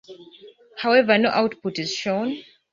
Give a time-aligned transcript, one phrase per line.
[0.77, 2.43] However, no output is shown.